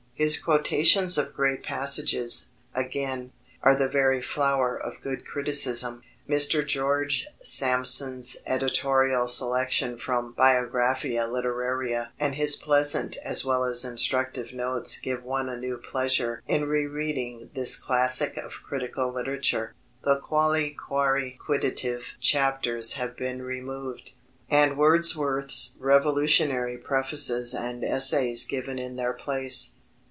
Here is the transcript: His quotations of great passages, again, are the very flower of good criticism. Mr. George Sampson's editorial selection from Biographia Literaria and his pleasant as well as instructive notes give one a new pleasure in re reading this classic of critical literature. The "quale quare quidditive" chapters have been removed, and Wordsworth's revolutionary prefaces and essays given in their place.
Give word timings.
His 0.13 0.37
quotations 0.37 1.17
of 1.17 1.33
great 1.33 1.63
passages, 1.63 2.49
again, 2.75 3.31
are 3.63 3.73
the 3.73 3.89
very 3.89 4.21
flower 4.21 4.77
of 4.77 5.01
good 5.01 5.25
criticism. 5.25 6.03
Mr. 6.29 6.63
George 6.63 7.25
Sampson's 7.41 8.37
editorial 8.45 9.27
selection 9.27 9.97
from 9.97 10.35
Biographia 10.35 11.27
Literaria 11.27 12.09
and 12.19 12.35
his 12.35 12.55
pleasant 12.55 13.17
as 13.25 13.43
well 13.43 13.63
as 13.63 13.83
instructive 13.83 14.53
notes 14.53 14.99
give 14.99 15.23
one 15.23 15.49
a 15.49 15.57
new 15.57 15.77
pleasure 15.79 16.43
in 16.47 16.67
re 16.69 16.85
reading 16.85 17.49
this 17.55 17.75
classic 17.75 18.37
of 18.37 18.61
critical 18.63 19.11
literature. 19.11 19.73
The 20.03 20.19
"quale 20.19 20.69
quare 20.77 21.31
quidditive" 21.43 22.19
chapters 22.19 22.93
have 22.93 23.17
been 23.17 23.41
removed, 23.41 24.11
and 24.51 24.77
Wordsworth's 24.77 25.77
revolutionary 25.79 26.77
prefaces 26.77 27.55
and 27.55 27.83
essays 27.83 28.45
given 28.45 28.77
in 28.77 28.97
their 28.97 29.13
place. 29.13 29.71